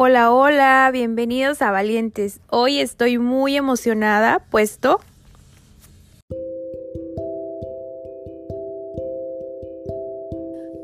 [0.00, 2.38] Hola, hola, bienvenidos a Valientes.
[2.50, 5.00] Hoy estoy muy emocionada, puesto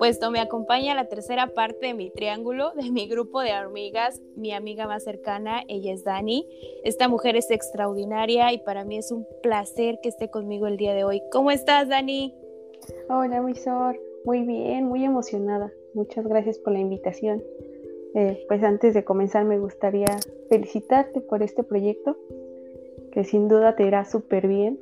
[0.01, 4.53] puesto me acompaña la tercera parte de mi triángulo, de mi grupo de amigas, mi
[4.53, 6.49] amiga más cercana, ella es Dani.
[6.83, 10.93] Esta mujer es extraordinaria y para mí es un placer que esté conmigo el día
[10.93, 11.23] de hoy.
[11.31, 12.35] ¿Cómo estás, Dani?
[13.09, 13.97] Hola, Misor.
[14.25, 15.71] Muy bien, muy emocionada.
[15.95, 17.45] Muchas gracias por la invitación.
[18.15, 20.07] Eh, pues antes de comenzar me gustaría
[20.49, 22.17] felicitarte por este proyecto,
[23.13, 24.79] que sin duda te irá súper bien.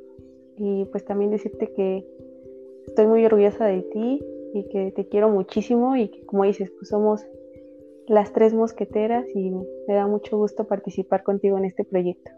[0.55, 2.05] Y pues también decirte que
[2.85, 4.23] estoy muy orgullosa de ti
[4.53, 7.25] y que te quiero muchísimo y que como dices, pues somos
[8.07, 12.31] las tres mosqueteras y me da mucho gusto participar contigo en este proyecto.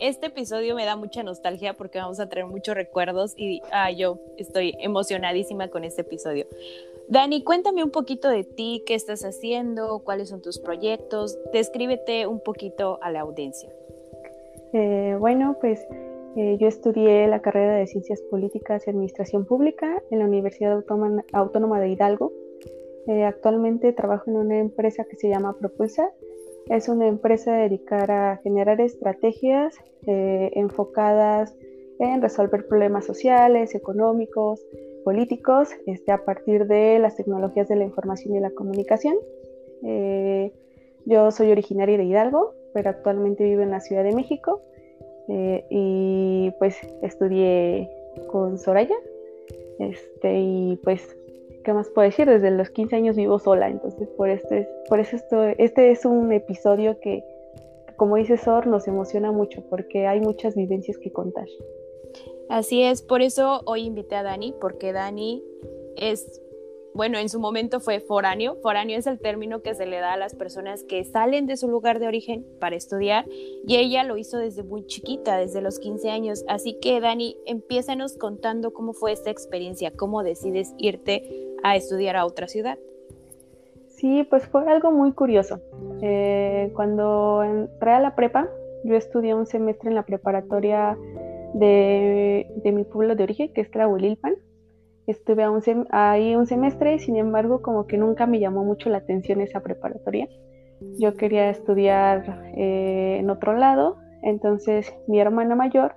[0.00, 4.18] Este episodio me da mucha nostalgia porque vamos a traer muchos recuerdos y ah, yo
[4.36, 6.46] estoy emocionadísima con este episodio.
[7.12, 12.40] Dani, cuéntame un poquito de ti, qué estás haciendo, cuáles son tus proyectos, descríbete un
[12.40, 13.68] poquito a la audiencia.
[14.72, 15.86] Eh, bueno, pues
[16.36, 20.82] eh, yo estudié la carrera de Ciencias Políticas y Administración Pública en la Universidad
[21.34, 22.32] Autónoma, de Hidalgo.
[23.06, 26.08] Eh, actualmente trabajo en una empresa que se llama Propulsa.
[26.70, 31.54] Es una empresa dedicada a generar estrategias enfocadas
[31.98, 34.64] en resolver problemas sociales, económicos,
[35.04, 39.16] políticos este, a partir de las tecnologías de la información y la comunicación.
[39.84, 40.52] Eh,
[41.04, 44.60] yo soy originaria de Hidalgo, pero actualmente vivo en la Ciudad de México
[45.28, 47.90] eh, y pues estudié
[48.30, 48.96] con Soraya
[49.78, 51.16] este, y pues,
[51.64, 52.28] ¿qué más puedo decir?
[52.28, 56.32] Desde los 15 años vivo sola, entonces por, este, por eso esto, este es un
[56.32, 57.24] episodio que,
[57.96, 61.46] como dice Sor, nos emociona mucho porque hay muchas vivencias que contar.
[62.52, 65.42] Así es, por eso hoy invité a Dani, porque Dani
[65.96, 66.42] es,
[66.92, 68.56] bueno, en su momento fue foráneo.
[68.56, 71.66] Foráneo es el término que se le da a las personas que salen de su
[71.66, 73.24] lugar de origen para estudiar
[73.66, 76.44] y ella lo hizo desde muy chiquita, desde los 15 años.
[76.46, 82.26] Así que Dani, empiézanos contando cómo fue esta experiencia, cómo decides irte a estudiar a
[82.26, 82.78] otra ciudad.
[83.86, 85.58] Sí, pues fue algo muy curioso.
[86.02, 88.46] Eh, cuando entré a la prepa,
[88.84, 90.98] yo estudié un semestre en la preparatoria
[91.54, 94.34] de, mi pueblo de origen, que es Tlahuelilpan.
[95.06, 95.44] Estuve
[95.90, 100.28] ahí un semestre, sin embargo, como que nunca me llamó mucho la atención esa preparatoria.
[100.98, 105.96] Yo quería estudiar eh, en otro lado, entonces mi hermana mayor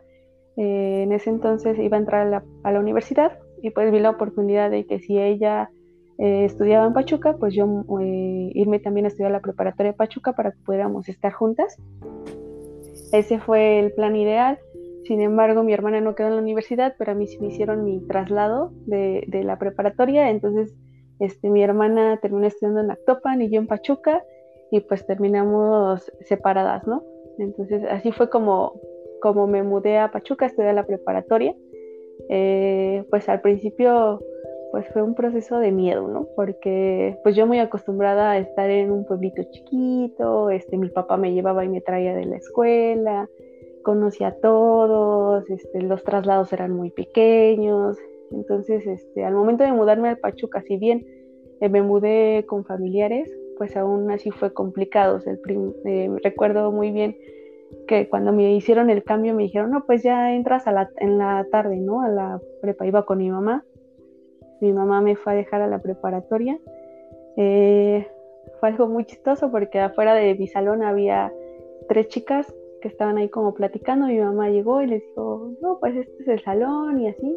[0.58, 2.28] eh, en ese entonces iba a entrar
[2.64, 5.70] a la, universidad y pues vi la oportunidad de que si ella
[6.18, 7.84] eh, estudiaba en Pachuca, pues yo
[8.54, 11.78] irme también a estudiar la preparatoria de Pachuca para que pudiéramos estar juntas.
[13.12, 14.60] Ese fue el plan ideal.
[15.06, 18.06] Sin embargo, mi hermana no quedó en la universidad, pero a mí me hicieron mi
[18.08, 20.30] traslado de, la preparatoria.
[20.30, 20.74] Entonces,
[21.20, 24.24] este, mi hermana terminó estudiando en Actopan y yo en Pachuca,
[24.72, 27.04] y pues terminamos separadas, ¿no?
[27.38, 28.74] Entonces, así fue como,
[29.22, 31.56] como me mudé a Pachuca a estudiar la preparatoria.
[32.30, 34.22] Eh, pues al principio
[34.72, 36.28] pues fue un proceso de miedo, ¿no?
[36.36, 41.34] Porque pues yo muy acostumbrada a estar en un pueblito chiquito, este, mi papá me
[41.34, 43.30] llevaba y me traía de la escuela,
[43.86, 47.98] conocía a todos, este, los traslados eran muy pequeños,
[48.32, 51.06] entonces este, al momento de mudarme al Pachuca, si bien
[51.62, 55.20] eh, me mudé con familiares, pues aún así fue complicado.
[55.86, 57.16] eh, recuerdo muy bien
[57.88, 61.20] que cuando me hicieron el cambio me dijeron, no, pues ya entras a la, en
[61.20, 62.02] la tarde, ¿no?
[62.02, 63.64] A la prepa, iba con mi mamá.
[64.62, 66.58] Mi mamá me fue a dejar a la preparatoria.
[67.38, 68.08] Eh,
[68.60, 71.32] fue algo muy chistoso porque afuera de mi salón había
[71.88, 72.52] tres chicas
[72.86, 76.28] que estaban ahí como platicando, mi mamá llegó y les dijo, no, pues este es
[76.28, 77.36] el salón y así.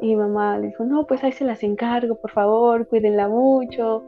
[0.00, 4.02] Y mi mamá le dijo, no, pues ahí se las encargo, por favor, cuídenla mucho.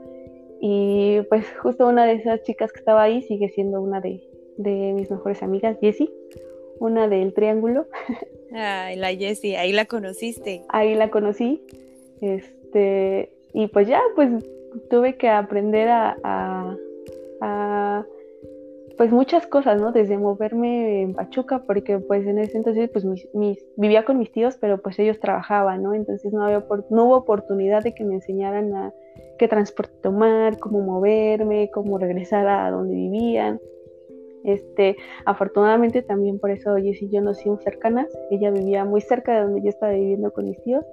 [0.61, 4.21] Y pues justo una de esas chicas que estaba ahí sigue siendo una de,
[4.57, 6.11] de mis mejores amigas, Jessie,
[6.81, 7.87] una del Triángulo.
[8.53, 10.63] Ay, la Jessie, ahí la conociste.
[10.71, 11.63] Ahí la conocí.
[12.21, 14.45] Este, y pues ya, pues
[14.91, 16.77] tuve que aprender a
[18.99, 19.93] pues muchas cosas, ¿no?
[19.93, 24.59] Desde moverme en Pachuca, porque pues en ese entonces pues mis, vivía con mis tíos,
[24.61, 25.95] pero pues ellos trabajaban, ¿no?
[25.95, 28.93] Entonces no, había, no hubo oportunidad de que me enseñaran a
[29.39, 33.61] qué transporte tomar, cómo moverme, cómo regresar a donde vivían.
[34.43, 34.97] Este,
[35.27, 38.09] afortunadamente también por eso Jess y yo nos hicimos cercanas.
[38.33, 40.85] Ella vivía muy cerca de donde yo estaba viviendo con mis tíos.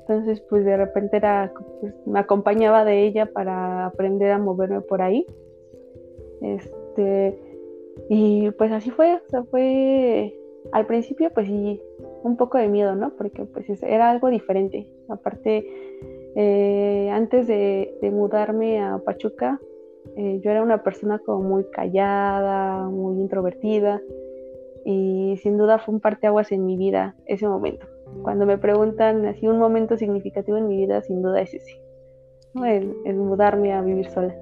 [0.00, 5.00] Entonces, pues de repente era, pues, me acompañaba de ella para aprender a moverme por
[5.00, 5.24] ahí.
[6.40, 7.51] Este,
[8.08, 10.34] y pues así fue, o sea, fue
[10.72, 11.80] al principio pues sí,
[12.22, 13.14] un poco de miedo, ¿no?
[13.16, 14.88] Porque pues era algo diferente.
[15.08, 15.66] Aparte,
[16.36, 19.60] eh, antes de, mudarme a Pachuca,
[20.16, 24.00] eh, yo era una persona como muy callada, muy introvertida
[24.84, 27.86] y sin duda fue un parteaguas en mi vida ese momento.
[28.22, 31.80] Cuando me preguntan así un momento significativo en mi vida, sin duda es ese,
[32.64, 34.34] el, mudarme a vivir sola.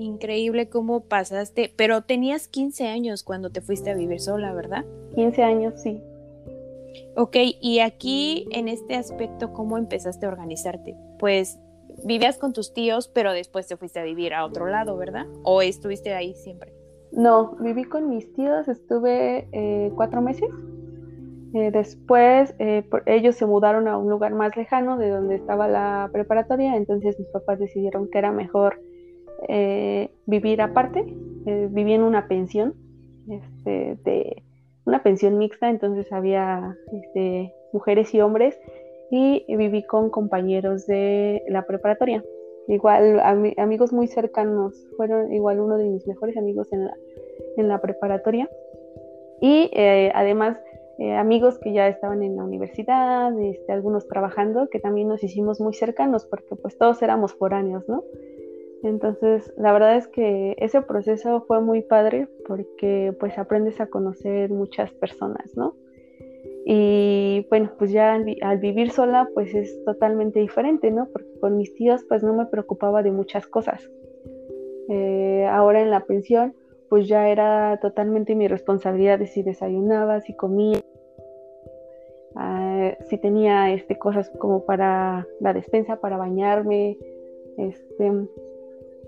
[0.00, 4.86] Increíble cómo pasaste, pero tenías 15 años cuando te fuiste a vivir sola, ¿verdad?
[5.14, 6.02] 15 años, sí.
[7.16, 10.96] Ok, y aquí en este aspecto, ¿cómo empezaste a organizarte?
[11.18, 11.58] Pues
[12.02, 15.26] vivías con tus tíos, pero después te fuiste a vivir a otro lado, ¿verdad?
[15.42, 16.72] ¿O estuviste ahí siempre?
[17.12, 20.48] No, viví con mis tíos, estuve eh, cuatro meses.
[21.52, 26.08] Eh, después eh, ellos se mudaron a un lugar más lejano de donde estaba la
[26.10, 28.80] preparatoria, entonces mis papás decidieron que era mejor
[30.26, 31.04] vivir aparte.
[31.44, 32.74] viví en una pensión,
[33.28, 34.42] este, de
[34.84, 38.58] una pensión mixta, entonces había este, mujeres y hombres
[39.10, 42.22] y viví con compañeros de la preparatoria.
[42.68, 43.20] Igual
[43.56, 46.94] amigos muy cercanos, fueron igual uno de mis mejores amigos en la,
[47.56, 48.48] en la preparatoria.
[49.40, 50.56] Y eh, además
[50.98, 55.60] eh, amigos que ya estaban en la universidad, este, algunos trabajando, que también nos hicimos
[55.60, 58.04] muy cercanos porque pues todos éramos foráneos, ¿no?
[58.82, 64.50] Entonces, la verdad es que ese proceso fue muy padre porque pues aprendes a conocer
[64.50, 65.74] muchas personas, ¿no?
[66.64, 71.08] Y bueno, pues ya al, vivir sola pues es totalmente diferente, ¿no?
[71.12, 73.90] Porque con mis tíos pues no me preocupaba de muchas cosas.
[74.88, 76.54] Eh, ahora en la pensión
[76.88, 80.80] pues ya era totalmente mi responsabilidad de si desayunaba, si comía,
[82.34, 86.98] ah, si tenía este, cosas como para la despensa, para bañarme.
[87.56, 88.12] Este,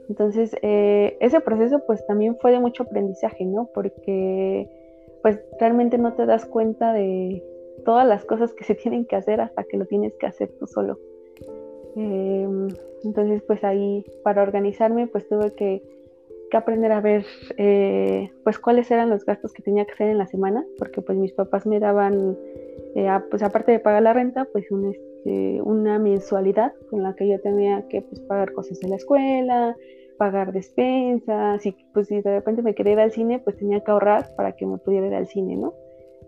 [0.08, 3.68] entonces, eh, ese proceso pues también fue de mucho aprendizaje, ¿no?
[3.72, 4.68] Porque
[5.22, 7.42] pues realmente no te das cuenta de
[7.84, 10.66] todas las cosas que se tienen que hacer hasta que lo tienes que hacer tú
[10.66, 10.98] solo.
[11.96, 12.68] Em,
[13.04, 15.82] entonces, pues ahí para organizarme, pues tuve que,
[16.54, 17.24] aprender a ver,
[17.56, 21.16] eh, pues cuáles eran los gastos que tenía que hacer en la semana, porque pues
[21.16, 22.36] mis papás me daban,
[22.94, 24.70] eh, pues aparte de pagar la renta, pues
[25.22, 29.76] este, una mensualidad con la que yo tenía que pues, pagar cosas de la escuela,
[30.18, 33.90] pagar despensas y pues si de repente me quería ir al cine, pues tenía que
[33.90, 35.74] ahorrar para que me pudiera ir al cine, ¿no?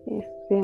[0.06, 0.60] Este,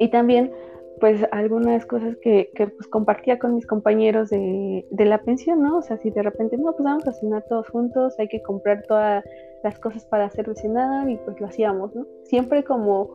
[0.00, 0.52] y también
[1.00, 5.78] pues algunas cosas que, que pues compartía con mis compañeros de, de, la pensión, ¿no?
[5.78, 8.82] O sea, si de repente, no, pues vamos a cenar todos juntos, hay que comprar
[8.88, 9.24] todas
[9.62, 12.04] las cosas para hacer cenar y pues lo hacíamos, ¿no?
[12.24, 13.10] Siempre como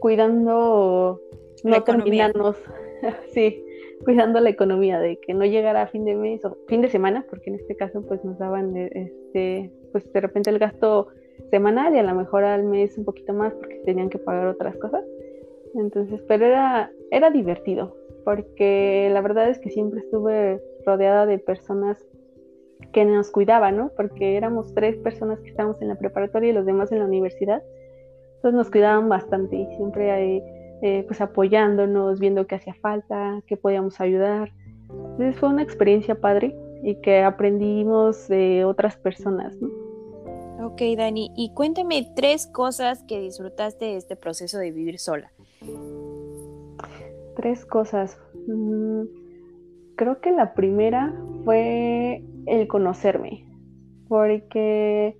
[0.00, 1.20] cuidando
[1.62, 2.56] no terminarnos,
[3.32, 3.64] sí,
[4.04, 7.24] cuidando la economía, de que no llegara a fin de mes o fin de semana,
[7.28, 11.08] porque en este caso pues nos daban este, pues de repente el gasto
[11.50, 14.76] semanal y a lo mejor al mes un poquito más porque tenían que pagar otras
[14.76, 15.04] cosas.
[15.74, 22.04] Entonces, pero era, era divertido, porque la verdad es que siempre estuve rodeada de personas
[22.92, 23.90] que nos cuidaban, ¿no?
[23.96, 27.62] Porque éramos tres personas que estábamos en la preparatoria y los demás en la universidad.
[28.36, 30.42] Entonces nos cuidaban bastante y siempre hay
[30.82, 34.52] eh, pues apoyándonos, viendo qué hacía falta, qué podíamos ayudar.
[34.88, 39.68] Entonces fue una experiencia padre y que aprendimos de otras personas, ¿no?
[40.66, 45.32] Ok, Dani, y cuéntame tres cosas que disfrutaste de este proceso de vivir sola.
[47.36, 48.18] Tres cosas.
[48.46, 49.02] Mm,
[49.96, 51.14] creo que la primera
[51.44, 53.46] fue el conocerme,
[54.08, 55.16] porque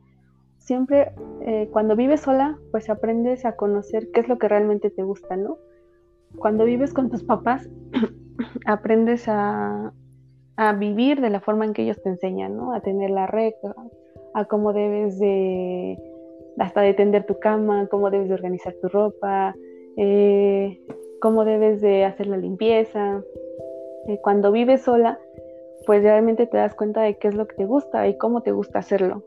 [0.65, 1.13] siempre
[1.43, 5.37] eh, cuando vives sola, pues aprendes a conocer qué es lo que realmente te gusta,
[5.37, 5.59] ¿no?
[6.39, 7.69] Cuando vives con tus papás,
[8.67, 9.93] aprendes a,
[10.79, 12.73] vivir de la forma en que ellos te enseñan, ¿no?
[12.73, 13.75] A tener la regla,
[14.33, 15.99] a cómo debes de,
[16.57, 19.57] hasta de tender tu cama, cómo debes de organizar tu ropa,
[19.97, 20.81] eh,
[21.21, 23.25] cómo debes de hacer la limpieza.
[24.07, 25.19] Eh, cuando vives sola,
[25.85, 28.53] pues realmente te das cuenta de qué es lo que te gusta y cómo te
[28.53, 29.25] gusta hacerlo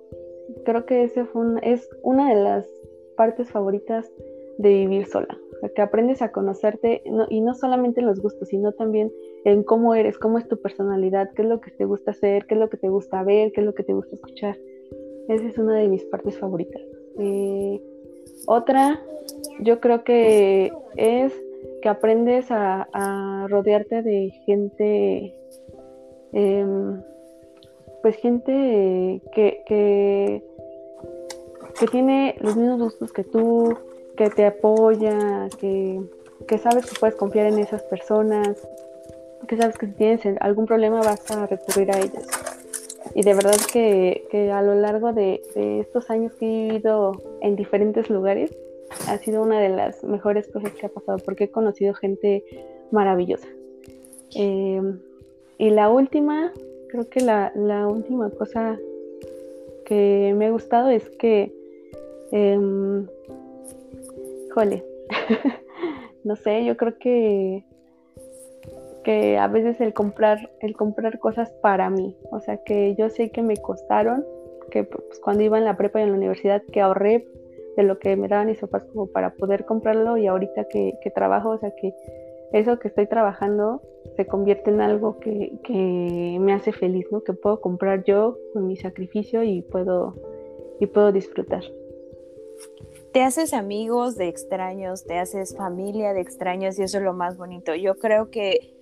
[0.64, 2.68] creo que ese fue es una de las
[3.16, 4.12] partes favoritas
[4.58, 5.38] de vivir sola.
[5.74, 9.12] que aprendes a conocerte y no solamente en los gustos, sino también
[9.46, 12.54] en cómo eres, cómo es tu personalidad, qué es lo que te gusta hacer, qué
[12.54, 14.58] es lo que te gusta ver, qué es lo que te gusta escuchar.
[15.28, 16.82] Esa es una de mis partes favoritas.
[17.18, 17.82] Eh,
[18.48, 19.02] otra,
[19.62, 21.34] yo creo que es
[21.82, 25.34] que aprendes a, rodearte de gente
[26.34, 27.02] em,
[28.06, 30.44] pues gente que, que,
[31.90, 33.76] tiene los mismos gustos que tú,
[34.16, 36.04] que te apoya, que,
[36.62, 38.62] sabes que puedes confiar en esas personas,
[39.48, 42.28] que sabes que si tienes algún problema vas a recurrir a ellas.
[43.16, 48.12] Y de verdad que, a lo largo de, estos años que he vivido en diferentes
[48.12, 48.56] lugares,
[49.08, 52.44] ha sido una de las mejores cosas que ha pasado porque he conocido gente
[52.92, 53.48] maravillosa.
[54.36, 54.80] Eh,
[55.58, 56.54] y la última,
[56.96, 58.78] creo que la, última cosa
[59.86, 61.52] que me ha gustado es que,
[62.32, 63.06] eh,
[64.54, 64.86] jole,
[66.24, 67.64] no sé, yo creo que
[69.04, 73.30] que a veces el comprar el comprar cosas para mí, o sea que yo sé
[73.30, 74.26] que me costaron,
[74.72, 77.28] que pues, cuando iba en la prepa y en la universidad que ahorré
[77.78, 81.12] de lo que me daban mis papás como para poder comprarlo y ahorita que, que
[81.12, 81.94] trabajo, o sea que
[82.52, 83.82] eso que estoy trabajando
[84.16, 87.24] se convierte en algo que, que, me hace feliz, ¿no?
[87.24, 90.16] Que puedo comprar yo con mi sacrificio y puedo,
[90.80, 91.64] y puedo disfrutar.
[93.12, 97.38] Te haces amigos de extraños, te haces familia de extraños y eso es lo más
[97.38, 97.74] bonito.
[97.76, 98.76] Yo creo que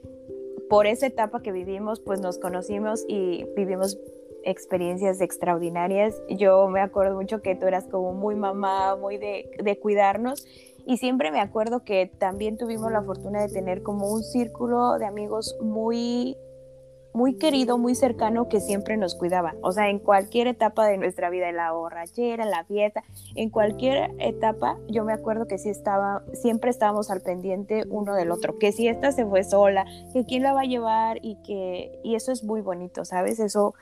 [0.69, 3.99] por esa etapa que vivimos, pues nos conocimos y vivimos
[4.43, 6.21] experiencias extraordinarias.
[6.29, 10.45] Yo me acuerdo mucho que tú eras como muy mamá, muy de, de cuidarnos
[10.85, 15.05] y siempre me acuerdo que también tuvimos la fortuna de tener como un círculo de
[15.05, 16.37] amigos muy
[17.13, 19.53] muy querido, muy cercano que siempre nos cuidaba.
[19.61, 23.03] O sea, en cualquier etapa de nuestra vida, en la borrachera, en la fiesta,
[23.35, 28.31] en cualquier etapa, yo me acuerdo que sí estaba, siempre estábamos al pendiente uno del
[28.31, 28.57] otro.
[28.57, 32.15] Que si esta se fue sola, que quién la va a llevar y que, y
[32.15, 33.39] eso es muy bonito, ¿sabes?
[33.39, 33.75] Eso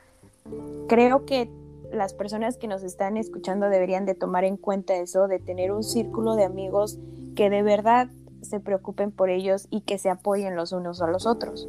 [0.88, 1.50] creo que
[1.92, 5.82] las personas que nos están escuchando deberían de tomar en cuenta eso, de tener un
[5.82, 6.98] círculo de amigos
[7.36, 8.08] que de verdad
[8.40, 11.68] se preocupen por ellos y que se apoyen los unos a los otros.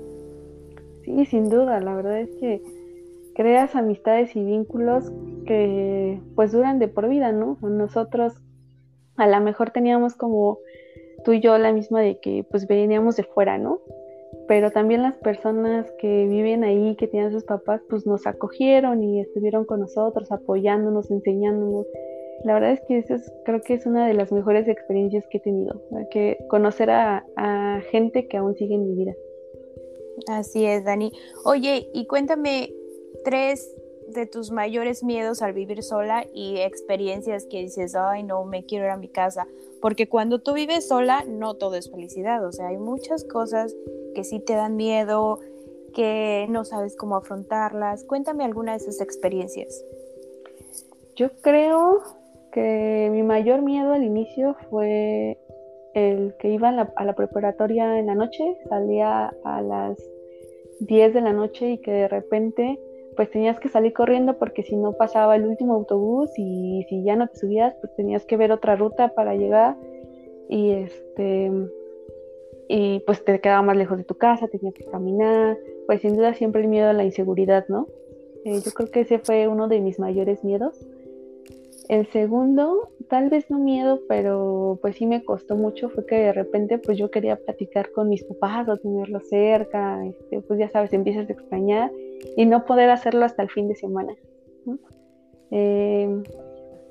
[1.04, 2.62] Sí, sin duda, la verdad es que
[3.36, 5.12] creas amistades y vínculos
[5.46, 7.58] que pues duran de por vida, ¿no?
[7.62, 8.34] Nosotros
[9.18, 10.60] a lo mejor teníamos como
[11.24, 13.80] tú y yo la misma de que pues veníamos de fuera, ¿no?
[14.54, 19.20] Pero también las personas que viven ahí, que tienen sus papás, pues nos acogieron y
[19.20, 21.88] estuvieron con nosotros, apoyándonos, enseñándonos.
[22.44, 25.42] La verdad es que eso creo que es una de las mejores experiencias que he
[25.42, 25.82] tenido,
[26.12, 29.14] que conocer a, a gente que aún sigue en mi vida.
[30.28, 31.12] Así es, Dani.
[31.46, 32.72] Oye, y cuéntame
[33.26, 33.76] tres
[34.10, 38.86] de tus mayores miedos al vivir sola y experiencias que dices, ay, no, me quiero
[38.86, 39.48] ir a mi casa.
[39.82, 42.46] Porque cuando tú vives sola, no todo es felicidad.
[42.46, 43.76] O sea, hay muchas cosas
[44.14, 45.40] que sí te dan miedo,
[45.94, 48.04] que no sabes cómo afrontarlas.
[48.04, 49.84] Cuéntame alguna de esas experiencias.
[51.16, 52.02] Yo creo
[52.52, 55.38] que mi mayor miedo al inicio fue
[55.94, 59.98] el que iba a la, a la, preparatoria en la noche, salía a las
[60.80, 62.80] 10 de la noche y que de repente
[63.16, 67.16] pues tenías que salir corriendo porque si no pasaba el último autobús y si ya
[67.16, 69.76] no te subías pues tenías que ver otra ruta para llegar
[70.50, 71.52] y este
[72.76, 76.34] y pues te quedaba más lejos de tu casa, tenías que caminar, pues sin duda
[76.34, 77.86] siempre el miedo a la inseguridad, ¿no?
[78.46, 80.84] Eh, yo creo que ese fue uno de mis mayores miedos.
[81.88, 86.34] El segundo, tal vez no miedo, pero pues sí me costó mucho, fue que de
[86.34, 90.94] repente pues yo quería platicar con mis papás o tenerlos cerca, este, pues ya sabes,
[90.94, 91.92] empiezas a extrañar
[92.36, 94.16] y no poder hacerlo hasta el fin de semana.
[95.52, 96.24] Eh,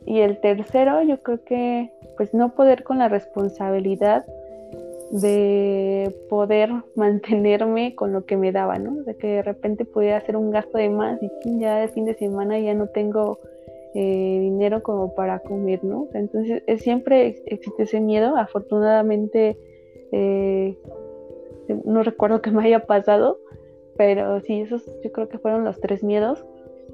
[0.07, 4.25] y el tercero, yo creo que pues no poder con la responsabilidad
[5.13, 9.03] de poder mantenerme con lo que me daba, ¿no?
[9.05, 12.15] De que de repente podía hacer un gasto de más y ya de fin de
[12.15, 13.39] semana ya no tengo
[13.95, 16.09] eh, dinero como para comer, ¿no?
[16.15, 18.37] Entonces siempre existe ese miedo.
[18.37, 19.59] Afortunadamente
[20.13, 20.79] eh,
[21.85, 23.39] no recuerdo que me haya pasado,
[23.97, 26.45] pero sí, esos yo creo que fueron los tres miedos.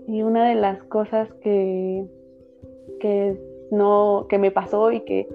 [0.08, 2.04] Y una de las cosas que,
[2.98, 3.36] que
[3.70, 5.28] no, que me pasó y que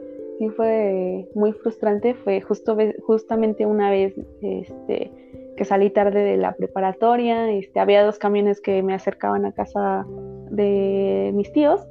[0.43, 5.11] sí fue muy frustrante fue justo justamente una vez este,
[5.55, 10.05] que salí tarde de la preparatoria, este, había dos camiones que me acercaban a casa
[10.49, 11.87] de mis tíos,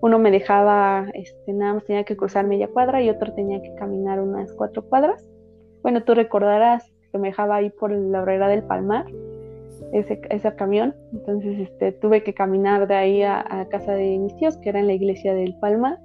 [0.00, 3.74] uno me dejaba, este, nada más tenía que cruzar media cuadra y otro tenía que
[3.74, 5.26] caminar unas cuatro cuadras.
[5.82, 9.06] Bueno, tú recordarás que me dejaba ahí por la horrera del Palmar,
[9.92, 14.36] ese, ese camión, entonces este, tuve que caminar de ahí a, a casa de mis
[14.36, 15.98] tíos, que era en la iglesia del Palmar,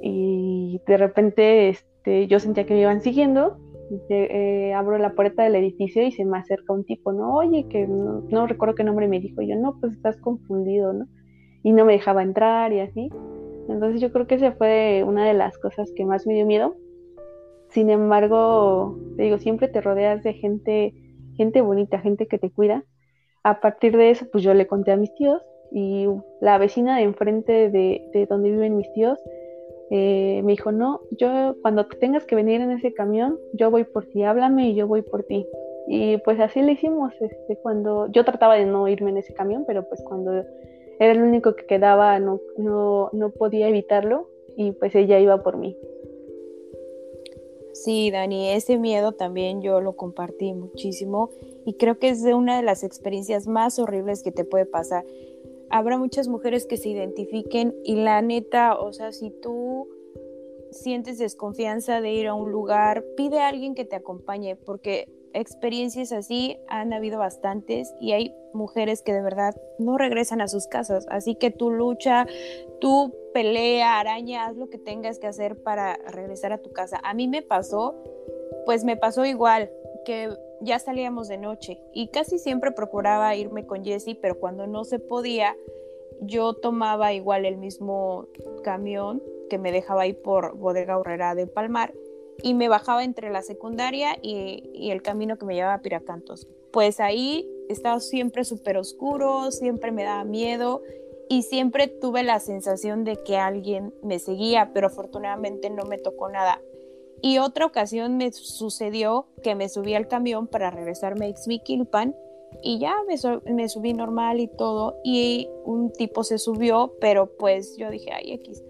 [0.00, 3.58] y de repente este, yo sentía que me iban siguiendo.
[4.10, 7.36] Eh, abro la puerta del edificio y se me acerca un tipo, ¿no?
[7.36, 9.40] Oye, que no, recuerdo qué nombre me dijo.
[9.42, 11.06] yo, no, pues estás confundido, ¿no?
[11.62, 13.10] Y no me dejaba entrar y así.
[13.68, 16.76] Entonces yo creo que esa fue una de las cosas que más me dio miedo.
[17.70, 20.94] Sin embargo, te digo, siempre te rodeas de gente,
[21.36, 22.84] gente bonita, gente que te cuida.
[23.42, 26.06] A partir de eso, pues yo le conté a mis tíos y
[26.40, 29.18] la vecina de enfrente de, de donde viven mis tíos
[29.90, 34.06] eh, me dijo, no, yo cuando tengas que venir en ese camión, yo voy por
[34.06, 35.46] ti, háblame y yo voy por ti.
[35.86, 39.64] Y pues así le hicimos, este, cuando yo trataba de no irme en ese camión,
[39.66, 40.32] pero pues cuando
[40.98, 45.56] era el único que quedaba, no, no, no podía evitarlo y pues ella iba por
[45.56, 45.76] mí.
[47.72, 51.30] Sí, Dani, ese miedo también yo lo compartí muchísimo
[51.64, 55.04] y creo que es de una de las experiencias más horribles que te puede pasar
[55.70, 59.88] habrá muchas mujeres que se identifiquen y la neta, o sea, si tú
[60.70, 66.12] sientes desconfianza de ir a un lugar, pide a alguien que te acompañe, porque experiencias
[66.12, 71.06] así han habido bastantes y hay mujeres que de verdad no regresan a sus casas.
[71.10, 72.26] Así que tú lucha,
[72.80, 77.00] tú pelea, araña, haz lo que tengas que hacer para regresar a tu casa.
[77.02, 77.94] A mí me pasó,
[78.64, 79.70] pues me pasó igual,
[80.04, 80.30] que
[80.60, 84.98] ya salíamos de noche y casi siempre procuraba irme con Jessie, pero cuando no se
[84.98, 85.56] podía,
[86.20, 88.26] yo tomaba igual el mismo
[88.62, 91.94] camión que me dejaba ahí por Bodega Horrera del Palmar
[92.42, 96.46] y me bajaba entre la secundaria y, el camino que me llevaba a Piracantos.
[96.72, 100.82] Pues ahí estaba siempre súper oscuro, siempre me daba miedo
[101.28, 106.28] y siempre tuve la sensación de que alguien me seguía, pero afortunadamente no me tocó
[106.28, 106.60] nada.
[107.20, 112.14] Y otra ocasión me sucedió que me subí al camión para regresarme a Ixmiquilpan
[112.62, 113.16] y ya me,
[113.52, 118.32] me, subí normal y todo y un tipo se subió, pero pues yo dije, ay,
[118.32, 118.62] X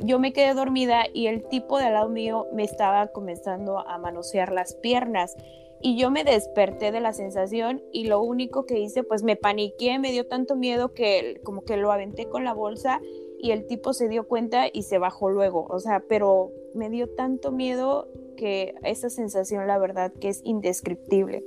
[0.00, 3.98] yo me quedé dormida y el tipo de al lado mío me estaba comenzando a
[3.98, 5.36] manosear las piernas.
[5.80, 9.98] Y yo me desperté de la sensación y lo único que hice pues me paniqué,
[9.98, 13.00] me dio tanto miedo que como que lo aventé con la bolsa
[13.38, 17.08] y el tipo se dio cuenta y se bajó luego, o sea, pero me dio
[17.08, 21.44] tanto miedo que esa sensación la verdad que es indescriptible.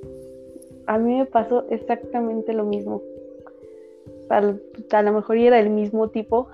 [0.86, 3.02] A mí me pasó exactamente lo mismo.
[4.30, 4.38] A,
[4.92, 6.48] a lo mejor era el mismo tipo,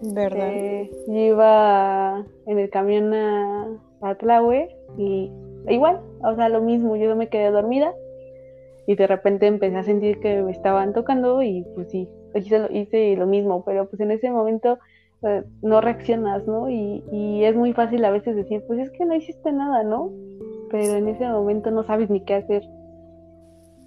[0.00, 0.50] ¿Verdad?
[0.52, 3.68] Eh, yo iba en el camión a,
[4.00, 5.30] a Tlaue y
[5.68, 7.92] igual, o sea, lo mismo, yo me quedé dormida
[8.86, 12.70] y de repente empecé a sentir que me estaban tocando y pues sí, hice lo,
[12.70, 14.78] hice lo mismo, pero pues en ese momento
[15.62, 16.70] no reaccionas, ¿no?
[16.70, 20.10] Y, y es muy fácil a veces decir, pues es que no hiciste nada, ¿no?
[20.70, 22.62] Pero en ese momento no sabes ni qué hacer.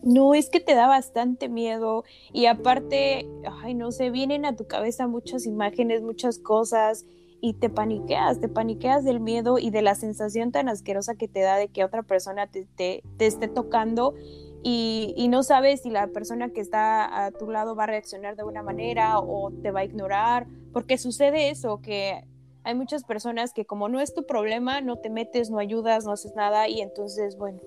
[0.04, 3.28] No, es que te da bastante miedo y aparte,
[3.64, 7.06] ay, no sé, vienen a tu cabeza muchas imágenes, muchas cosas
[7.40, 11.42] y te paniqueas, te paniqueas del miedo y de la sensación tan asquerosa que te
[11.42, 14.16] da de que otra persona te, te, esté tocando
[14.64, 18.44] y, no sabes si la persona que está a tu lado va a reaccionar de
[18.44, 22.24] una manera o te va a ignorar, porque sucede eso, que
[22.64, 26.12] hay muchas personas que como no es tu problema, no te metes, no ayudas, no
[26.12, 27.60] haces nada y entonces, bueno,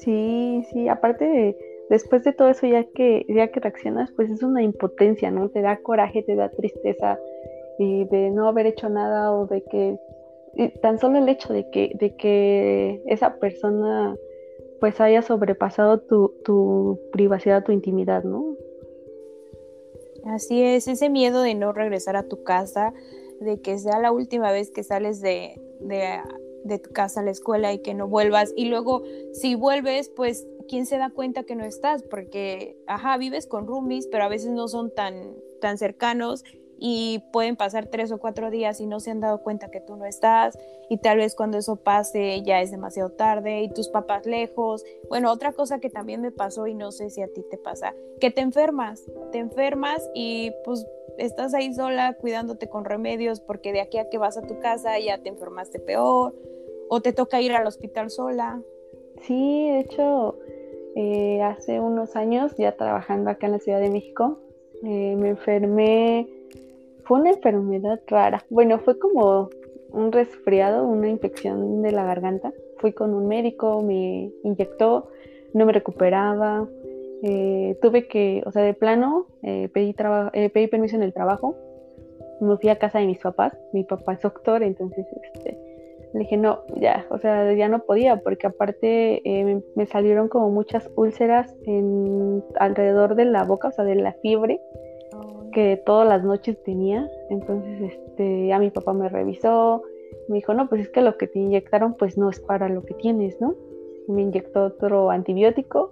[0.00, 1.56] Sí, sí, aparte
[1.90, 5.50] después de todo eso ya que ya que reaccionas, pues es una impotencia, ¿no?
[5.50, 7.18] Te da coraje, te da tristeza
[7.78, 9.98] y de no haber hecho nada o de que
[10.80, 14.16] tan solo el hecho de que de que esa persona
[14.80, 18.56] pues haya sobrepasado tu, tu privacidad, tu intimidad, ¿no?
[20.24, 22.92] Así es, ese miedo de no regresar a tu casa,
[23.40, 26.20] de que sea la última vez que sales de, de
[26.64, 28.52] de tu casa a la escuela y que no vuelvas.
[28.56, 32.02] Y luego, si vuelves, pues, ¿quién se da cuenta que no estás?
[32.02, 36.44] Porque, ajá, vives con roomies, pero a veces no son tan, tan cercanos
[36.82, 39.96] y pueden pasar tres o cuatro días y no se han dado cuenta que tú
[39.96, 44.24] no estás y tal vez cuando eso pase ya es demasiado tarde y tus papás
[44.24, 44.82] lejos.
[45.10, 47.94] Bueno, otra cosa que también me pasó y no sé si a ti te pasa,
[48.18, 50.86] que te enfermas, te enfermas y pues
[51.18, 54.98] estás ahí sola cuidándote con remedios porque de aquí a que vas a tu casa
[54.98, 56.34] ya te enfermaste peor
[56.88, 58.62] o te toca ir al hospital sola.
[59.26, 60.38] Sí, de hecho,
[60.96, 64.38] eh, hace unos años, ya trabajando acá en la Ciudad de México,
[64.82, 66.28] eh, me enfermé,
[67.10, 68.44] fue una enfermedad rara.
[68.50, 69.50] Bueno, fue como
[69.90, 72.52] un resfriado, una infección de la garganta.
[72.76, 75.08] Fui con un médico, me inyectó,
[75.52, 76.68] no me recuperaba,
[77.24, 79.92] eh, tuve que, o sea, de plano, eh, pedí,
[80.34, 81.56] eh, pedí permiso en el trabajo,
[82.40, 85.58] me fui a casa de mis papás, mi papá es doctor, entonces este,
[86.14, 89.20] le dije, no, ya, o sea, ya no podía, porque aparte
[89.74, 94.60] me, salieron como muchas úlceras en, alrededor de la boca, o sea, de la fiebre
[95.52, 99.82] que todas las noches tenía, entonces este, ya mi papá me revisó,
[100.28, 102.84] me dijo, no, pues es que lo que te inyectaron pues no es para lo
[102.84, 103.54] que tienes, ¿no?
[104.08, 105.90] Me inyectó otro antibiótico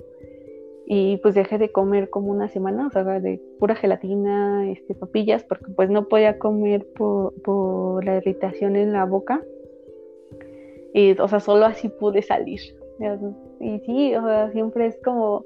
[0.90, 5.44] y pues dejé de comer como una semana, o sea, de pura gelatina, este, papillas,
[5.44, 9.42] porque pues no podía comer por, la irritación en la boca.
[10.94, 12.60] Y, o sea, solo así pude salir.
[13.60, 15.44] Y sí, o sea, siempre es como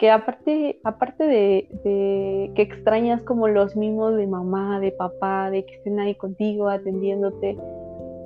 [0.00, 5.66] que aparte, aparte de, de, que extrañas como los mimos de mamá, de papá, de
[5.66, 7.58] que estén ahí contigo atendiéndote.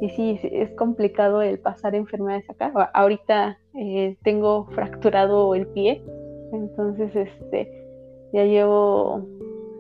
[0.01, 2.73] Y sí, es complicado el pasar enfermedades acá.
[2.95, 6.01] Ahorita eh, tengo fracturado el pie,
[6.53, 7.69] entonces, este,
[8.33, 9.27] ya llevo,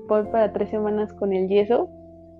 [0.09, 1.89] voy para tres semanas con el yeso.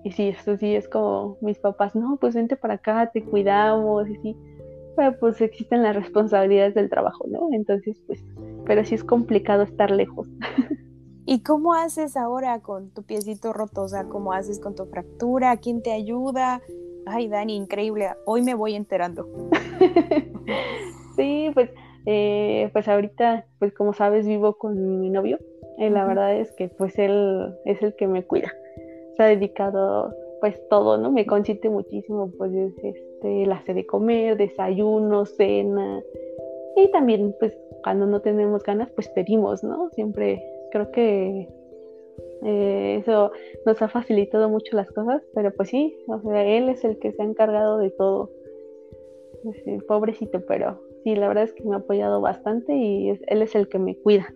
[0.03, 4.09] Y sí, esto sí es como mis papás, no, pues vente para acá, te cuidamos,
[4.09, 4.37] y sí.
[4.95, 7.49] Pero pues existen las responsabilidades del trabajo, ¿no?
[7.51, 8.23] Entonces, pues,
[8.65, 10.27] pero sí es complicado estar lejos.
[11.25, 13.83] ¿Y cómo haces ahora con tu piecito roto?
[13.83, 15.57] O sea, ¿cómo haces con tu fractura?
[15.57, 16.61] ¿Quién te ayuda?
[17.07, 18.09] Ay, Dani, increíble.
[18.25, 19.27] Hoy me voy enterando.
[21.15, 21.71] sí, pues,
[22.05, 25.39] eh, pues ahorita, pues como sabes, vivo con mi novio.
[25.77, 28.53] Y la verdad es que pues él es el que me cuida.
[29.17, 30.13] Se ha dedicado
[30.45, 31.11] pues todo, ¿no?
[31.11, 32.53] Me consiente muchísimo, pues
[32.83, 36.03] este, la de comer, desayuno, cena.
[36.75, 39.89] Y también pues cuando no tenemos ganas, pues pedimos, ¿no?
[39.93, 41.49] Siempre creo que
[42.43, 43.31] eh, eso
[43.65, 47.11] nos ha facilitado mucho las cosas, pero pues sí, o sea, él es el que
[47.11, 48.29] se ha encargado de todo.
[49.87, 53.67] pobrecito, pero sí, la verdad es que me ha apoyado bastante y él es el
[53.67, 54.31] que me cuida.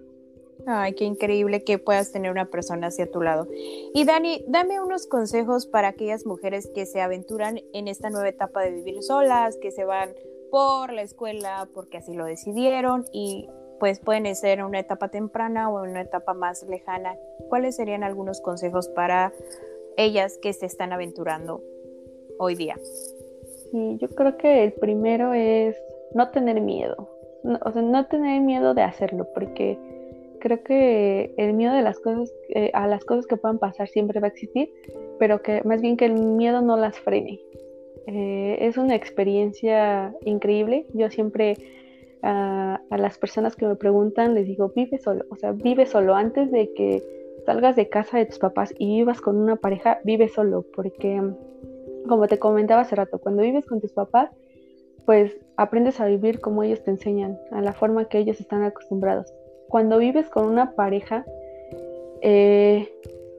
[0.65, 3.47] Ay, qué increíble que puedas tener una persona hacia tu lado.
[3.93, 8.61] Y Dani, dame unos consejos para aquellas mujeres que se aventuran en esta nueva etapa
[8.61, 10.13] de vivir solas, que se van
[10.51, 13.47] por la escuela porque así lo decidieron y
[13.79, 17.15] pues pueden ser en una etapa temprana o en una etapa más lejana.
[17.47, 19.31] ¿Cuáles serían algunos consejos para
[19.95, 21.63] ellas que se están aventurando
[22.37, 22.77] hoy día?
[23.71, 25.77] Sí, yo creo que el primero es
[26.13, 27.09] no tener miedo.
[27.63, 29.79] o sea, no tener miedo de hacerlo, porque
[30.39, 34.19] creo que el miedo de las cosas, eh, a las cosas que puedan pasar siempre
[34.19, 34.71] va a existir,
[35.19, 37.39] pero que más bien que el miedo no las frene.
[38.07, 40.87] Eh, es una experiencia increíble.
[40.93, 41.55] Yo siempre
[42.21, 46.15] a, las personas que me preguntan les digo, vive solo, o sea, vive solo.
[46.15, 47.03] Antes de que
[47.45, 51.21] salgas de casa de tus papás y vivas con una pareja, vive solo, porque
[52.07, 54.31] como te comentaba hace rato, cuando vives con tus papás,
[55.05, 59.33] pues aprendes a vivir como ellos te enseñan, a la forma que ellos están acostumbrados.
[59.69, 61.25] Cuando vives con una pareja,
[62.21, 62.89] eh,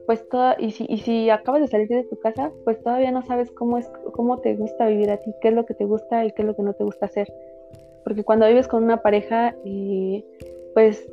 [0.07, 0.25] pues
[0.57, 3.77] y si, y si acabas de salir de tu casa, pues todavía no sabes cómo
[3.77, 6.41] es, cómo te gusta vivir a ti, qué es lo que te gusta y qué
[6.41, 7.27] es lo que no te gusta hacer
[8.03, 10.23] porque cuando vives con una pareja, eh,
[10.73, 11.09] pues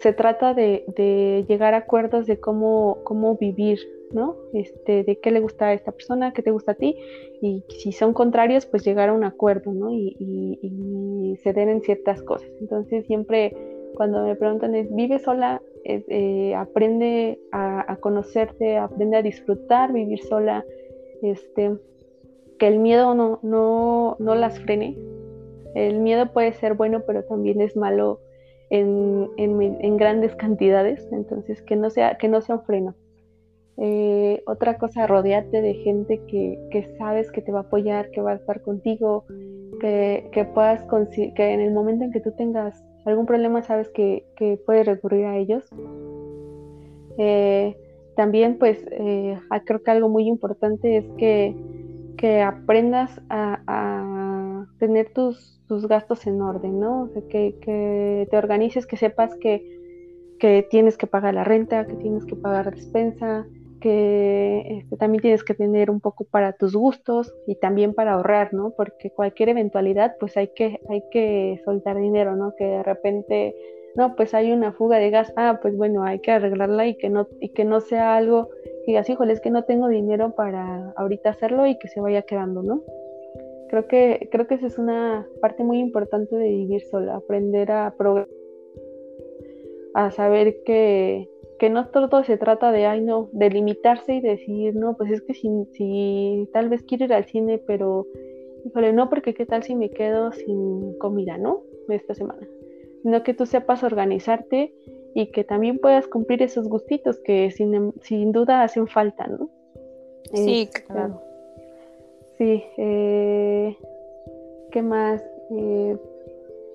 [0.00, 3.78] se trata de, llegar a acuerdos de cómo, cómo vivir,
[4.10, 4.36] ¿no?
[4.52, 6.96] Este, de qué le gusta a esta persona, qué te gusta a ti,
[7.40, 9.90] y si son contrarios, pues llegar a un acuerdo, ¿no?
[9.92, 12.48] Y, ceder en ciertas cosas.
[12.60, 13.56] Entonces siempre
[13.96, 15.60] cuando me preguntan es, ¿vive sola?
[15.84, 20.64] Eh, aprende a, conocerte, aprende a disfrutar, vivir sola,
[21.22, 21.76] este,
[22.58, 24.96] que el miedo no, no, no las frene,
[25.74, 28.20] el miedo puede ser bueno, pero también es malo
[28.70, 32.94] en, grandes cantidades, entonces que no sea, que no sea un freno.
[33.78, 38.32] Eh, otra cosa, rodearte de gente que, sabes que te va a apoyar, que va
[38.32, 39.24] a estar contigo,
[39.80, 40.84] que, puedas,
[41.16, 44.24] que en el momento en que tú tengas algún problema sabes que,
[44.66, 45.64] puedes recurrir a ellos.
[47.18, 47.76] Eh,
[48.16, 51.54] también, pues, eh, creo que algo muy importante es que,
[52.44, 57.02] aprendas a tener tus, tus gastos en orden, ¿no?
[57.02, 59.64] O sea, que, te organices, que sepas que,
[60.38, 63.46] que, tienes que pagar la renta, que tienes que pagar despensa,
[63.82, 68.54] que este, también tienes que tener un poco para tus gustos y también para ahorrar,
[68.54, 68.72] ¿no?
[68.76, 72.54] Porque cualquier eventualidad, pues hay que, hay que soltar dinero, ¿no?
[72.56, 73.54] Que de repente,
[73.96, 77.10] no, pues hay una fuga de gas, ah, pues bueno, hay que arreglarla y que
[77.10, 80.92] no, y que no sea algo que digas, híjole, es que no tengo dinero para
[80.96, 82.82] ahorita hacerlo y que se vaya quedando, ¿no?
[83.68, 87.94] Creo que, creo que esa es una parte muy importante de vivir sola, aprender a
[89.94, 91.28] a saber que,
[91.70, 95.34] no todo se trata de, ay, no, de limitarse y decir, no, pues es que
[95.34, 98.06] si, si tal vez quiero ir al cine, pero,
[98.64, 101.62] híjole, no, porque qué tal si me quedo sin comida, ¿no?
[101.88, 102.46] Esta semana.
[103.02, 104.72] Sino que tú sepas organizarte
[105.14, 109.50] y que también puedas cumplir esos gustitos que sin, sin duda hacen falta, ¿no?
[110.32, 111.20] Sí, este, claro.
[112.38, 113.76] Sí, eh,
[114.70, 115.22] ¿qué más?
[115.50, 115.96] Eh,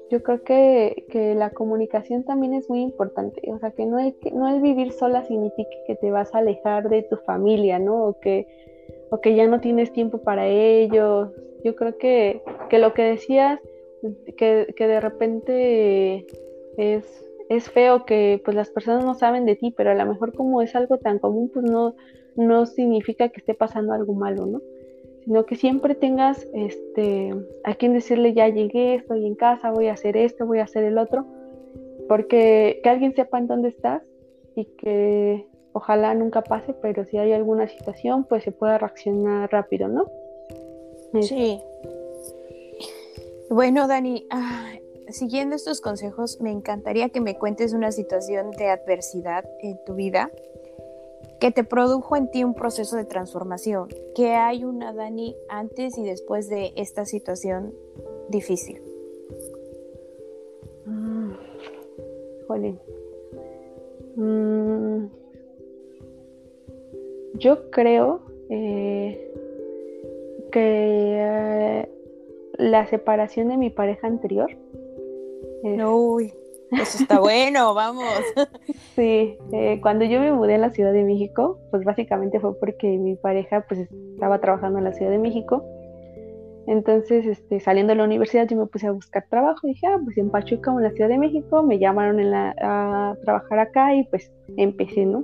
[0.10, 1.06] yo creo que,
[1.38, 4.91] la comunicación también es muy importante, o sea, que no, es que no el vivir
[4.91, 8.06] sola significa que te vas a alejar de tu familia, ¿no?
[8.06, 8.48] O que,
[9.10, 11.32] o que ya no tienes tiempo para ellos.
[11.63, 13.60] Yo creo que, que lo que decías,
[14.38, 16.26] que, que de repente
[16.78, 20.34] es, es feo que pues las personas no saben de ti, pero a lo mejor
[20.34, 21.96] como es algo tan común, pues no,
[22.36, 24.62] no significa que esté pasando algo malo, ¿no?
[25.27, 27.35] Sino que siempre tengas este,
[27.65, 30.85] a quien decirle ya llegué, estoy en casa, voy a hacer esto, voy a hacer
[30.85, 31.25] el otro,
[32.07, 34.03] porque que alguien sepa en dónde estás
[34.55, 39.89] y que ojalá nunca pase, pero si hay alguna situación, pues se pueda reaccionar rápido,
[39.89, 40.05] ¿no?
[41.21, 41.59] Sí.
[43.49, 44.75] Bueno, Dani, ah,
[45.09, 50.31] siguiendo estos consejos, me encantaría que me cuentes una situación de adversidad en tu vida
[51.39, 56.04] que te produjo en ti un proceso de transformación, que hay una Dani antes y
[56.04, 57.73] después de esta situación
[58.30, 58.82] difícil.
[60.86, 61.32] Mm,
[64.15, 65.06] Mm,
[67.36, 69.32] yo creo eh,
[70.52, 71.89] que eh,
[72.58, 74.50] la separación de mi pareja anterior.
[75.63, 76.34] Uy,
[76.71, 78.06] eso está bueno, vamos.
[78.95, 82.97] Sí, eh, cuando yo me mudé a la Ciudad de México, pues básicamente fue porque
[82.97, 85.63] mi pareja pues estaba trabajando en la Ciudad de México.
[86.65, 89.67] Entonces, este, saliendo de la universidad, yo me puse a buscar trabajo.
[89.67, 93.15] Y dije, ah, pues en Pachuca o en la Ciudad de México, me llamaron a
[93.23, 95.23] trabajar acá y pues empecé, ¿no?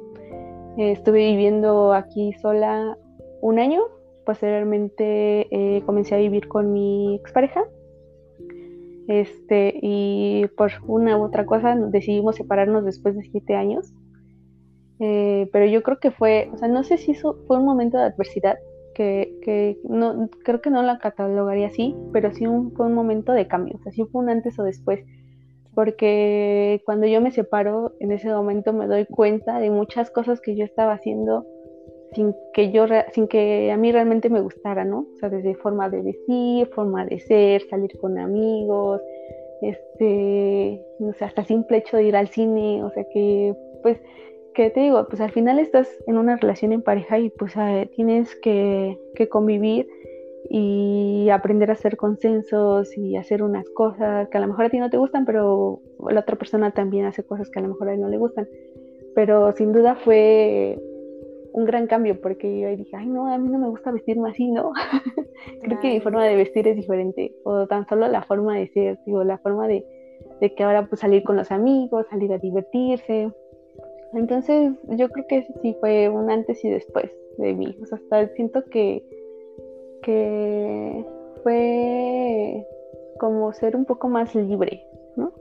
[0.78, 2.98] estuve viviendo aquí sola
[3.42, 3.82] un año.
[4.26, 7.64] Posteriormente eh, comencé a vivir con mi expareja.
[9.08, 13.94] Este, y por una u otra cosa decidimos separarnos después de siete años.
[15.00, 17.98] Eh, pero yo creo que fue, o sea, no sé si eso fue un momento
[17.98, 18.58] de adversidad,
[18.96, 23.48] que, que no, creo que no la catalogaría así, pero sí fue un momento de
[23.48, 25.04] cambio, o sea, sí fue un antes o después
[25.74, 30.56] porque cuando yo me separo, en ese momento me doy cuenta de muchas cosas que
[30.56, 31.46] yo estaba haciendo
[32.14, 35.08] sin que yo sin que a mí realmente me gustara, ¿no?
[35.14, 39.02] O sea, desde forma de vestir, forma de ser, salir con amigos,
[39.62, 44.00] este, no sé, hasta simple hecho de ir al cine, o sea que pues
[44.54, 47.90] que te digo, pues al final estás en una relación en pareja y pues eh,
[47.96, 49.88] tienes que, que convivir
[50.50, 54.78] y aprender a hacer consensos y hacer unas cosas que a lo mejor a ti
[54.78, 57.94] no te gustan, pero la otra persona también hace cosas que a lo mejor a
[57.94, 58.48] él no le gustan.
[59.16, 60.80] Pero sin duda fue
[61.54, 64.52] un gran cambio porque yo dije, ay no, a mí no me gusta vestirme así,
[64.52, 64.72] ¿no?
[65.62, 69.00] Creo que mi forma de vestir es diferente, o tan solo la forma de ser,
[69.06, 69.86] digo, la forma de,
[70.42, 73.32] de que ahora pues salir con los amigos, salir a divertirse.
[74.14, 78.28] Entonces yo creo que sí fue un antes y después de mí, o sea, hasta
[78.36, 79.04] siento que
[80.04, 81.06] que
[81.44, 82.68] fue
[83.20, 84.86] como ser un poco más libre,
[85.16, 85.34] ¿no?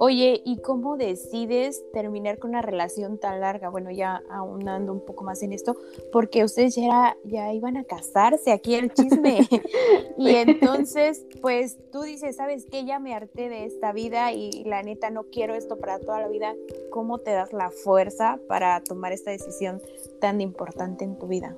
[0.00, 3.68] Oye, ¿y cómo decides terminar con una relación tan larga?
[3.68, 5.76] Bueno, ya aunando un poco más en esto,
[6.12, 9.40] porque ustedes ya, ya iban a casarse, aquí el chisme.
[10.16, 12.84] y entonces, pues tú dices, ¿sabes qué?
[12.84, 16.28] Ya me harté de esta vida y la neta no quiero esto para toda la
[16.28, 16.54] vida.
[16.90, 19.82] ¿Cómo te das la fuerza para tomar esta decisión
[20.20, 21.56] tan importante en tu vida?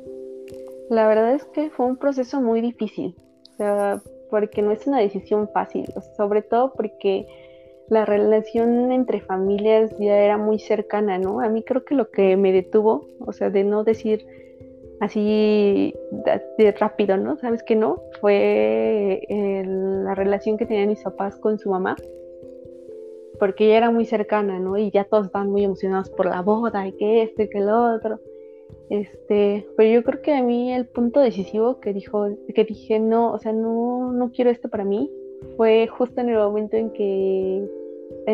[0.89, 3.15] La verdad es que fue un proceso muy difícil,
[3.53, 7.27] o sea, porque no es una decisión fácil, sobre todo porque
[7.91, 11.41] la relación entre familias ya era muy cercana, ¿no?
[11.41, 14.25] A mí creo que lo que me detuvo, o sea, de no decir
[15.01, 15.95] así
[16.57, 17.37] de, rápido, ¿no?
[17.37, 18.01] ¿Sabes que no?
[18.21, 21.97] Fue la relación que tenían mis papás con su mamá,
[23.41, 24.79] porque ella era muy cercana, ¿no?
[24.79, 27.95] Y ya todos estaban muy emocionados por la boda y que esto y que lo
[27.97, 28.21] otro.
[28.89, 33.33] Este, pero yo creo que a mí el punto decisivo que dijo, que dije no,
[33.33, 35.11] o sea, no, no quiero esto para mí,
[35.57, 37.80] fue justo en el momento en que,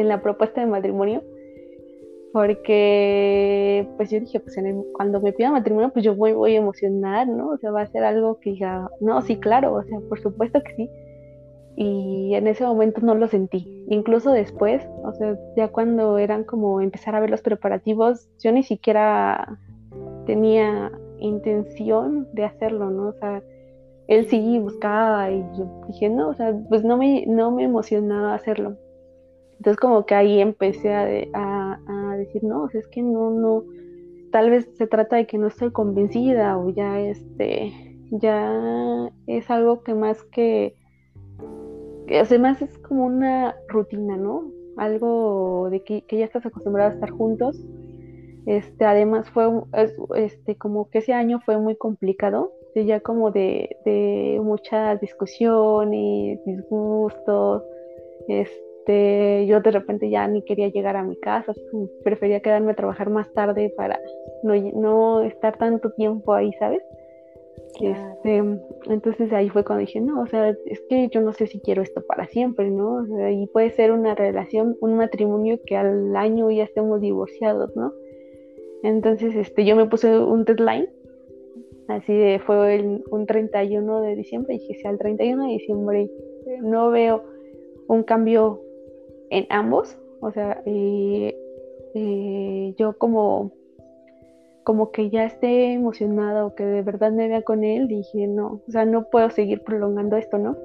[0.00, 1.22] en la propuesta de matrimonio,
[2.32, 4.56] porque pues yo dije, pues
[4.92, 7.50] cuando me pida matrimonio, pues yo voy, voy a emocionar, ¿no?
[7.50, 10.62] O sea, va a ser algo que diga, no, sí, claro, o sea, por supuesto
[10.62, 10.90] que sí.
[11.76, 13.84] Y en ese momento no lo sentí.
[13.88, 18.62] Incluso después, o sea, ya cuando eran como empezar a ver los preparativos, yo ni
[18.62, 19.58] siquiera
[20.26, 23.08] tenía intención de hacerlo, ¿no?
[23.08, 23.42] O sea,
[24.08, 28.34] él sí buscaba y yo dije, no, o sea, pues no me, no me emocionaba
[28.34, 28.76] hacerlo.
[29.56, 33.64] Entonces como que ahí empecé a, a, decir, no, es que no, no,
[34.30, 37.72] tal vez se trata de que no estoy convencida o ya este,
[38.10, 40.74] ya es algo que más que,
[42.06, 44.50] que además es como una rutina, ¿no?
[44.76, 47.64] Algo de que, que ya estás acostumbrado a estar juntos
[48.46, 49.48] este, además fue
[50.14, 57.64] este, como que ese año fue muy complicado, ya como de, de muchas discusiones, disgustos,
[58.28, 61.52] este, yo de repente ya ni quería llegar a mi casa,
[62.04, 63.98] prefería quedarme a trabajar más tarde para
[64.42, 66.82] no, no estar tanto tiempo ahí, ¿sabes?
[67.80, 68.42] Este,
[68.86, 71.82] entonces ahí fue cuando dije, no, o sea, es que yo no sé si quiero
[71.82, 73.04] esto para siempre, ¿no?
[73.30, 77.92] y puede ser una relación, un matrimonio que al año ya estemos divorciados, ¿no?
[78.82, 80.88] Entonces, este, yo me puse un deadline,
[81.88, 86.10] así de, fue el, un 31 de diciembre, y dije, si al 31 de diciembre
[86.62, 87.24] no veo
[87.88, 88.60] un cambio
[89.30, 91.36] en ambos, o sea, eh,
[91.94, 93.52] eh, yo como,
[94.64, 98.60] como que ya esté emocionada o que de verdad me vea con él, dije, no,
[98.66, 100.56] o sea, no puedo seguir prolongando esto, ¿no?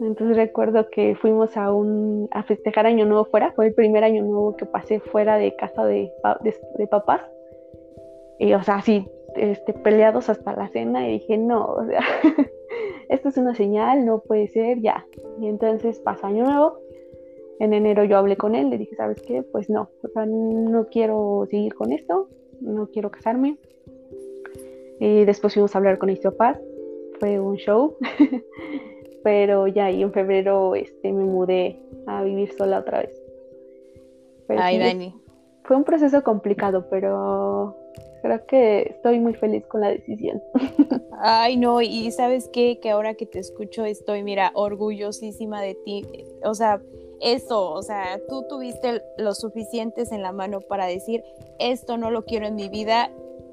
[0.00, 4.22] Entonces recuerdo que fuimos a un a festejar año nuevo fuera, fue el primer año
[4.22, 6.12] nuevo que pasé fuera de casa de,
[6.78, 7.22] de, papás.
[8.38, 12.00] Y o sea, así este, peleados hasta la cena y dije, no, o sea,
[13.08, 15.06] esto es una señal, no puede ser, ya.
[15.40, 16.85] Y entonces pasa año nuevo
[17.58, 19.42] En enero yo hablé con él, le dije, ¿sabes qué?
[19.42, 22.28] Pues no, no quiero seguir con esto,
[22.60, 23.56] no quiero casarme.
[25.00, 26.58] Y después fuimos a hablar con mis papás,
[27.18, 27.96] fue un show,
[29.24, 33.22] pero ya ahí en febrero este, me mudé a vivir sola otra vez.
[34.48, 35.14] Ay, Dani.
[35.64, 37.76] Fue un proceso complicado, pero
[38.22, 40.40] creo que estoy muy feliz con la decisión.
[41.18, 46.04] Ay, no, y sabes qué, que ahora que te escucho estoy, mira, orgullosísima de ti.
[46.44, 46.80] O sea,
[47.20, 51.24] eso, o sea, tú tuviste lo suficientes en la mano para decir,
[51.58, 53.10] esto no lo quiero en mi vida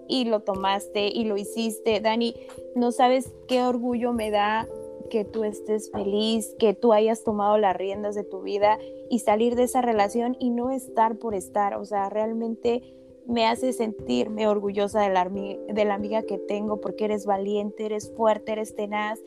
[0.08, 2.00] y lo tomaste y lo hiciste.
[2.00, 2.36] Dani,
[2.76, 4.68] no sabes qué orgullo me da
[5.10, 9.56] que tú estés feliz, que tú hayas tomado las riendas de tu vida y salir
[9.56, 11.76] de esa relación y no estar por estar.
[11.76, 12.82] O sea, realmente
[13.26, 18.12] me hace sentirme orgullosa de la, de la amiga que tengo porque eres valiente, eres
[18.16, 19.20] fuerte, eres tenaz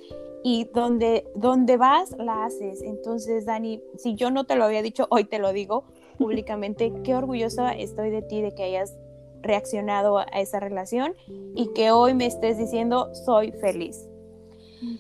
[0.49, 2.81] y donde, donde vas la haces.
[2.81, 5.83] Entonces, Dani, si yo no te lo había dicho, hoy te lo digo
[6.19, 8.97] públicamente, qué orgullosa estoy de ti de que hayas
[9.43, 11.15] reaccionado a esa relación
[11.57, 14.09] y que hoy me estés diciendo soy feliz.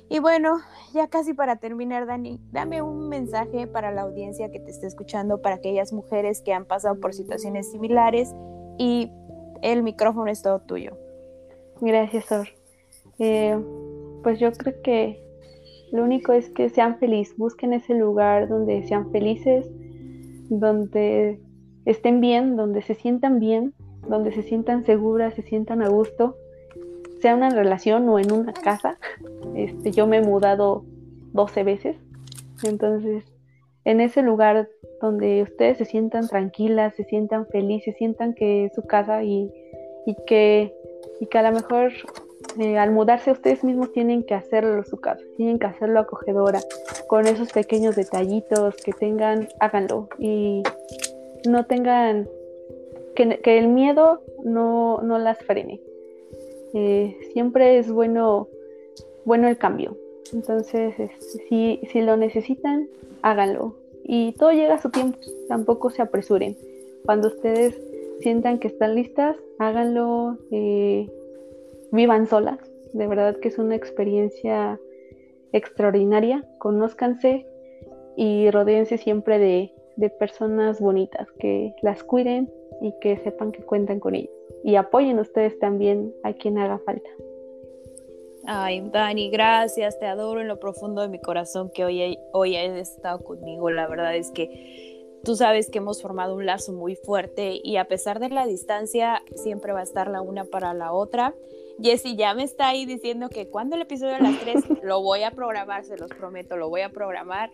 [0.09, 0.59] Y bueno,
[0.93, 5.43] ya casi para terminar, Dani, dame un mensaje para la audiencia que te esté escuchando,
[5.43, 8.35] para aquellas mujeres que han pasado por situaciones similares
[8.79, 9.13] y
[9.63, 10.99] el micrófono es todo tuyo.
[11.81, 12.49] Gracias, Sor.
[13.21, 13.57] Eh,
[14.25, 15.26] pues yo creo que
[15.93, 19.69] lo único es que sean felices, busquen ese lugar donde sean felices,
[20.49, 21.41] donde
[21.85, 23.75] estén bien, donde se sientan bien,
[24.09, 26.37] donde se sientan seguras, se sientan a gusto,
[27.21, 28.99] sea una relación o en una casa.
[29.55, 30.85] Este, yo me he mudado
[31.33, 31.97] 12 veces,
[32.65, 33.25] entonces
[33.85, 34.69] en ese lugar
[35.01, 39.53] donde ustedes se sientan tranquilas, se sientan felices, sientan que es su casa y,
[40.27, 40.75] que,
[41.21, 41.93] y que a lo mejor
[42.79, 46.61] al mudarse ustedes mismos tienen que hacerlo su casa, tienen que hacerlo acogedora,
[47.07, 50.63] con esos pequeños detallitos que tengan, háganlo y
[51.49, 52.29] no tengan
[53.15, 55.81] que, el miedo no, las frene.
[56.75, 58.49] Eh, siempre es bueno,
[59.25, 59.97] bueno el cambio.
[60.33, 60.95] Entonces,
[61.49, 62.89] si, si lo necesitan,
[63.23, 63.77] háganlo.
[64.05, 66.57] Y todo llega a su tiempo, tampoco se apresuren.
[67.05, 67.81] Cuando ustedes
[68.21, 71.11] sientan que están listas, háganlo, eh,
[71.93, 72.59] vivan solas.
[72.93, 74.81] De verdad que es una experiencia
[75.53, 76.45] extraordinaria.
[76.59, 77.47] Conózcanse
[78.17, 84.01] y rodeense siempre de, de personas bonitas que las cuiden, y que sepan que cuentan
[84.01, 84.31] con ellos.
[84.65, 87.09] Y apoyen ustedes también a quien haga falta.
[88.47, 92.91] Ay, Dani, gracias, te adoro en lo profundo de mi corazón que hoy, hoy hayas
[92.91, 93.71] estado conmigo.
[93.71, 97.89] La verdad es que tú sabes que hemos formado un lazo muy fuerte y a
[97.89, 101.35] pesar de la distancia, siempre va a estar la una para la otra.
[101.83, 105.23] Jessy ya me está ahí diciendo que cuando el episodio de las tres lo voy
[105.23, 107.51] a programar, se los prometo, lo voy a programar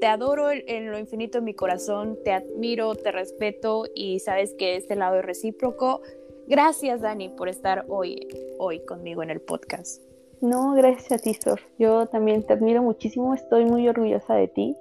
[0.00, 4.76] te adoro en lo infinito de mi corazón, te admiro, te respeto y sabes que
[4.76, 6.02] este lado es recíproco.
[6.46, 10.02] Gracias, Dani, por estar hoy, hoy conmigo en el podcast.
[10.40, 11.60] No, gracias a ti, Sor.
[11.78, 14.76] Yo también te admiro muchísimo, estoy muy orgullosa de ti.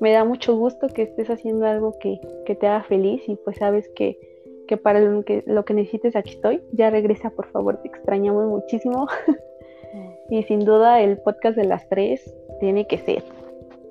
[0.00, 3.88] Me da mucho gusto que estés haciendo algo que, te haga feliz y pues sabes
[3.96, 4.18] que,
[4.66, 6.62] que para lo que, lo que necesites aquí estoy.
[6.72, 9.06] Ya regresa, por favor, te extrañamos muchísimo.
[10.30, 13.22] Y sin duda el podcast de las tres tiene que ser.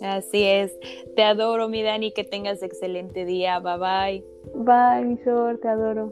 [0.01, 0.77] Así es.
[1.15, 3.59] Te adoro, mi Dani, que tengas excelente día.
[3.59, 4.25] Bye bye.
[4.55, 6.11] Bye, mi Sor, te adoro.